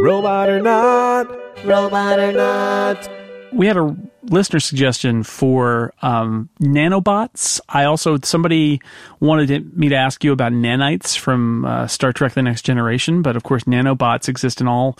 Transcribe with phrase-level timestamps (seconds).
[0.00, 1.26] Robot or not,
[1.64, 3.08] robot or not.
[3.52, 7.58] We had a listener suggestion for um, nanobots.
[7.68, 8.80] I also somebody
[9.18, 13.34] wanted me to ask you about nanites from uh, Star Trek: The Next Generation, but
[13.34, 14.96] of course, nanobots exist in all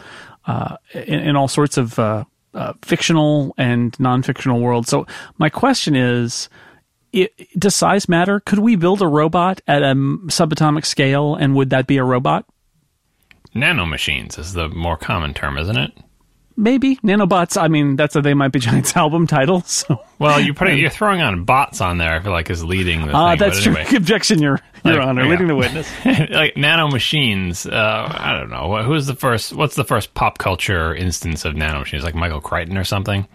[0.46, 2.24] uh, in, in, all sorts of uh,
[2.54, 4.88] uh fictional and non-fictional worlds.
[4.88, 5.06] So
[5.38, 6.48] my question is.
[7.10, 8.38] It, does size matter?
[8.38, 12.44] Could we build a robot at a subatomic scale, and would that be a robot?
[13.54, 15.92] Nanomachines is the more common term, isn't it?
[16.58, 17.60] maybe nanobots.
[17.60, 19.62] I mean, that's a they might be giant's album title.
[19.62, 22.12] So well, you put it, you're throwing on bots on there.
[22.12, 23.12] I feel like is leading the.
[23.12, 23.84] Ah, uh, that's anyway.
[23.84, 23.96] true.
[23.98, 25.30] Objection, Your Your like, Honor, yeah.
[25.30, 25.88] leading the witness.
[26.04, 27.70] like nanomachines.
[27.70, 29.54] Uh, I don't know who's the first.
[29.54, 32.02] What's the first pop culture instance of nanomachines?
[32.02, 33.26] Like Michael Crichton or something.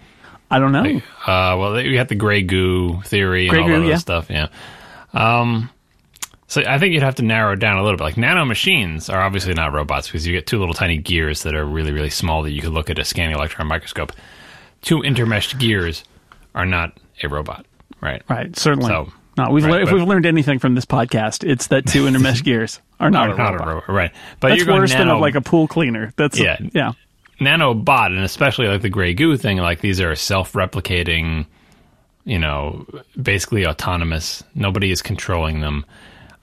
[0.52, 0.84] I don't know.
[0.84, 3.98] Like, uh, well, you have the gray goo theory and gray all goo, that yeah.
[3.98, 4.30] stuff.
[4.30, 4.50] Yeah.
[5.14, 5.70] Um,
[6.54, 8.04] so I think you'd have to narrow it down a little bit.
[8.04, 11.56] Like nano machines are obviously not robots because you get two little tiny gears that
[11.56, 14.12] are really, really small that you could look at a scanning electron microscope.
[14.84, 16.04] Two intermeshed gears
[16.54, 17.66] are not a robot,
[18.02, 18.22] right?
[18.30, 18.88] Right, certainly.
[18.88, 22.06] So, no, we've right, le- if we've learned anything from this podcast, it's that two
[22.06, 23.68] intermeshed gears are not, a, not robot.
[23.68, 23.90] a robot.
[23.90, 26.14] Right, but that's you're worse nano, than a, like a pool cleaner.
[26.18, 26.92] That's yeah, a, yeah.
[27.42, 31.48] Nanobot, and especially like the gray goo thing, like these are self-replicating.
[32.26, 32.86] You know,
[33.20, 34.44] basically autonomous.
[34.54, 35.84] Nobody is controlling them.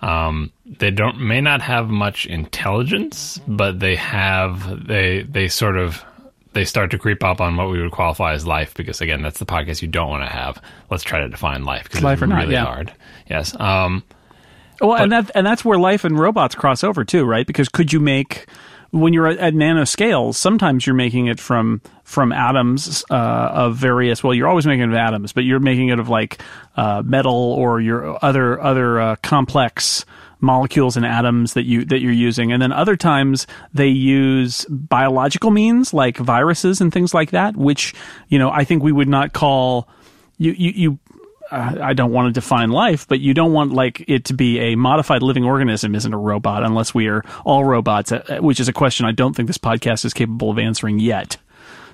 [0.03, 6.03] Um, they don't may not have much intelligence, but they have they they sort of
[6.53, 9.39] they start to creep up on what we would qualify as life because again that's
[9.39, 10.61] the podcast you don't want to have.
[10.91, 12.65] Let's try to define life because life it's or really not, yeah.
[12.65, 12.93] hard.
[13.29, 13.59] Yes.
[13.61, 14.03] Um,
[14.81, 17.47] well, but, and that and that's where life and robots cross over too, right?
[17.47, 18.47] Because could you make
[18.91, 24.25] when you're at, nanoscales, sometimes you're making it from from atoms uh, of various.
[24.25, 26.41] Well, you're always making it of atoms, but you're making it of like
[26.77, 30.05] uh, metal or your other other uh, complex
[30.41, 35.51] molecules and atoms that you that you're using and then other times they use biological
[35.51, 37.95] means like viruses and things like that which
[38.29, 39.87] you know I think we would not call
[40.39, 40.99] you you, you
[41.51, 44.59] uh, I don't want to define life, but you don't want like it to be
[44.59, 48.69] a modified living organism isn't a robot unless we are all robots, uh, which is
[48.69, 51.37] a question I don't think this podcast is capable of answering yet.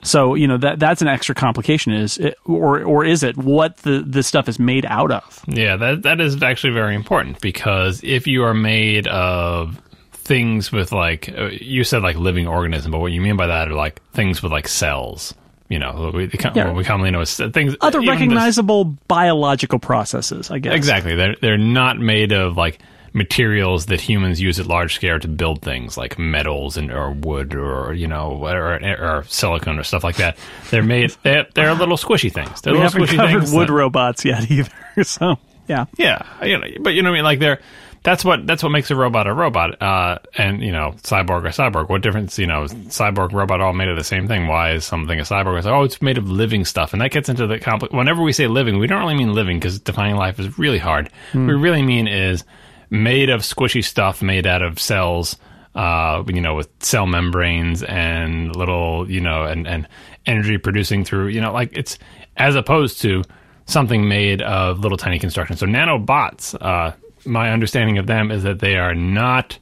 [0.02, 3.78] So you know that that's an extra complication is it, or or is it what
[3.78, 5.42] the the stuff is made out of?
[5.48, 9.80] Yeah, that that is actually very important because if you are made of
[10.12, 13.68] things with like uh, you said like living organism, but what you mean by that
[13.68, 15.34] are like things with like cells
[15.68, 16.72] you know, we, yeah.
[16.72, 17.74] we commonly know as things.
[17.80, 20.74] Other recognizable this, biological processes, I guess.
[20.74, 21.16] Exactly.
[21.16, 22.78] They're, they're not made of like
[23.12, 27.54] materials that humans use at large scale to build things like metals and or wood
[27.54, 30.36] or you know or, or silicon or stuff like that.
[30.70, 31.10] They're made.
[31.22, 32.60] They're, they're little squishy things.
[32.60, 34.70] They're we little haven't squishy covered things wood that, robots yet either.
[35.02, 35.36] So
[35.68, 36.22] yeah, yeah.
[36.42, 37.24] You know, but you know what I mean.
[37.24, 37.60] Like they're
[38.06, 39.82] that's what that's what makes a robot a robot.
[39.82, 41.88] Uh, and you know, cyborg or cyborg.
[41.88, 42.38] What difference?
[42.38, 44.46] You know, cyborg robot all made of the same thing.
[44.46, 45.58] Why is something a cyborg?
[45.58, 47.92] It's like, oh, it's made of living stuff, and that gets into the complex.
[47.92, 51.10] Whenever we say living, we don't really mean living because defining life is really hard.
[51.32, 51.46] Mm.
[51.46, 52.44] What we really mean is
[52.90, 55.36] made of squishy stuff, made out of cells.
[55.74, 59.88] Uh, you know, with cell membranes and little, you know, and and
[60.26, 61.98] energy producing through, you know, like it's
[62.36, 63.24] as opposed to
[63.66, 65.56] something made of little tiny construction.
[65.56, 66.92] So nanobots, uh,
[67.26, 69.58] my understanding of them is that they are not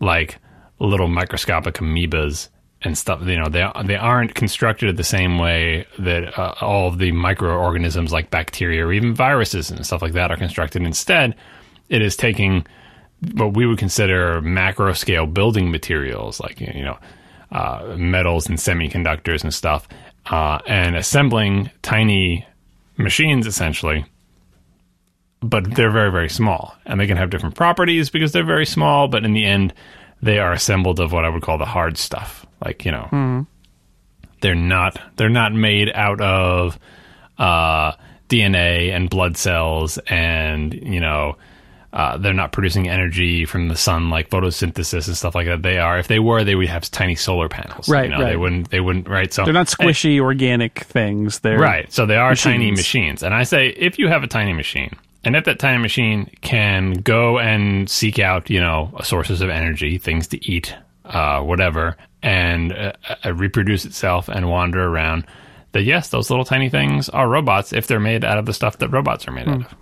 [0.00, 0.38] like
[0.78, 2.48] little microscopic amoebas
[2.82, 3.20] and stuff.
[3.26, 8.30] You know, they they aren't constructed the same way that uh, all the microorganisms like
[8.30, 10.82] bacteria or even viruses and stuff like that are constructed.
[10.82, 11.34] Instead,
[11.88, 12.66] it is taking
[13.34, 16.98] what we would consider macro scale building materials, like you know,
[17.52, 19.88] uh, metals and semiconductors and stuff,
[20.26, 22.46] uh, and assembling tiny
[22.98, 24.04] machines essentially
[25.40, 29.08] but they're very very small and they can have different properties because they're very small
[29.08, 29.72] but in the end
[30.22, 33.42] they are assembled of what i would call the hard stuff like you know mm-hmm.
[34.40, 36.78] they're not they're not made out of
[37.38, 37.92] uh,
[38.28, 41.36] dna and blood cells and you know
[41.96, 45.62] uh, they're not producing energy from the sun like photosynthesis and stuff like that.
[45.62, 45.98] They are.
[45.98, 47.88] If they were, they would have tiny solar panels.
[47.88, 48.04] Right.
[48.04, 48.28] You know, right.
[48.28, 48.70] They wouldn't.
[48.70, 49.08] They wouldn't.
[49.08, 49.32] Right.
[49.32, 51.38] So they're not squishy and, organic things.
[51.38, 51.90] They're right.
[51.90, 52.52] So they are machines.
[52.52, 53.22] tiny machines.
[53.22, 54.94] And I say, if you have a tiny machine,
[55.26, 59.98] and if that tiny machine can go and seek out, you know, sources of energy,
[59.98, 60.72] things to eat,
[61.04, 62.92] uh, whatever, and uh,
[63.24, 65.26] uh, reproduce itself and wander around,
[65.72, 68.78] that yes, those little tiny things are robots if they're made out of the stuff
[68.78, 69.74] that robots are made out of.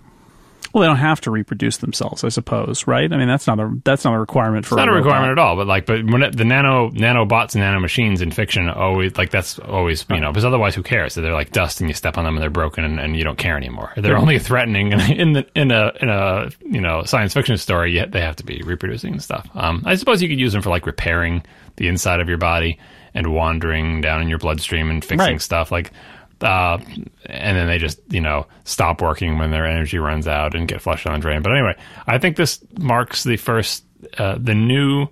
[0.75, 3.09] Well, they don't have to reproduce themselves, I suppose, right?
[3.09, 4.75] I mean, that's not a that's not a requirement for.
[4.75, 7.55] It's not a, a requirement at all, but like, but when it, the nano nanobots
[7.55, 11.13] and nano machines in fiction always like that's always you know because otherwise who cares?
[11.13, 13.23] So they're like dust and you step on them and they're broken and, and you
[13.23, 13.93] don't care anymore.
[13.95, 17.93] They're only threatening in the in a in a you know science fiction story.
[17.93, 19.47] Yet they have to be reproducing and stuff.
[19.55, 21.45] Um, I suppose you could use them for like repairing
[21.77, 22.79] the inside of your body
[23.13, 25.41] and wandering down in your bloodstream and fixing Right.
[25.41, 25.93] stuff like.
[26.41, 26.77] Uh,
[27.25, 30.81] and then they just you know stop working when their energy runs out and get
[30.81, 31.41] flushed down the drain.
[31.41, 31.75] But anyway,
[32.07, 33.85] I think this marks the first,
[34.17, 35.07] uh, the new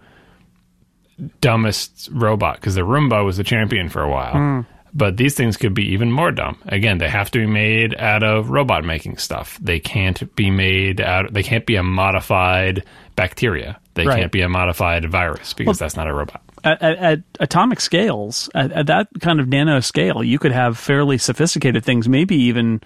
[1.42, 4.66] dumbest robot because the Roomba was the champion for a while.
[4.96, 6.60] But these things could be even more dumb.
[6.68, 9.58] Again, they have to be made out of robot making stuff.
[9.60, 11.34] They can't be made out.
[11.34, 12.84] They can't be a modified
[13.16, 13.80] bacteria.
[13.96, 14.20] They Right.
[14.20, 16.43] can't be a modified virus because that's not a robot.
[16.64, 20.78] At, at, at atomic scales, at, at that kind of nano scale, you could have
[20.78, 22.82] fairly sophisticated things, maybe even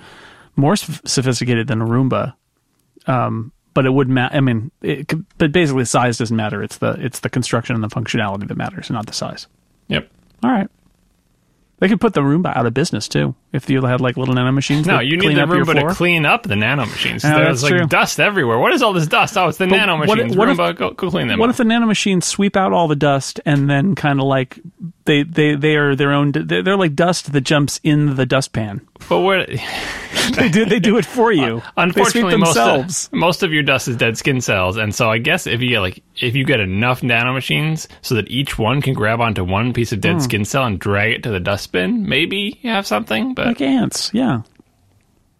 [0.55, 2.33] more sophisticated than a Roomba.
[3.05, 4.35] Um, but it would matter.
[4.35, 6.63] I mean, it, could- but basically, size doesn't matter.
[6.63, 9.45] It's the it's the construction and the functionality that matters, not the size.
[9.87, 10.09] Yep.
[10.43, 10.67] All right.
[11.79, 14.51] They could put the Roomba out of business too if you had like little nano
[14.51, 14.87] machines.
[14.87, 17.23] No, you need the Roomba to clean up the nano machines.
[17.23, 17.85] Yeah, There's like true.
[17.85, 18.57] dust everywhere.
[18.57, 19.37] What is all this dust?
[19.37, 20.35] Oh, it's the nano what- machines.
[20.35, 21.53] what if- Roomba, go, go clean them What up.
[21.53, 24.59] if the nano machines sweep out all the dust and then kind of like
[25.05, 26.31] they they they are their own?
[26.31, 28.81] They're like dust that jumps in the dustpan.
[29.09, 29.45] But where,
[30.35, 31.61] They do they do it for you.
[31.77, 33.05] Unfortunately, they most themselves.
[33.07, 35.69] of, most of your dust is dead skin cells, and so I guess if you
[35.69, 39.43] get like if you get enough nano machines so that each one can grab onto
[39.45, 40.19] one piece of dead Hmm.
[40.19, 43.35] skin cell and drag it to the dustbin, maybe you have something.
[43.35, 44.11] But like ants.
[44.13, 44.41] Yeah,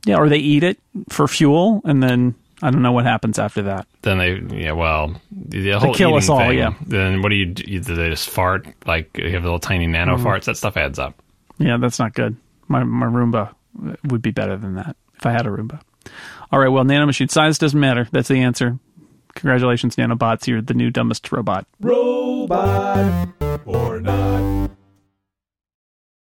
[0.05, 0.15] yeah.
[0.17, 0.79] Or they eat it
[1.09, 3.87] for fuel, and then I don't know what happens after that.
[4.03, 6.73] then they, yeah, well, the whole kill us all, thing, yeah.
[6.85, 7.63] Then what do you do?
[7.81, 8.67] Do they just fart?
[8.85, 10.25] Like you have little tiny nano Hmm.
[10.25, 10.45] farts.
[10.45, 11.21] That stuff adds up.
[11.57, 12.37] Yeah, that's not good.
[12.67, 13.53] My my Roomba
[14.05, 15.81] would be better than that if I had a Roomba.
[16.51, 18.07] All right, well, nanomachine size doesn't matter.
[18.11, 18.79] That's the answer.
[19.35, 20.47] Congratulations, nanobots.
[20.47, 21.67] You're the new dumbest robot.
[21.79, 23.27] Robot
[23.65, 24.66] or not.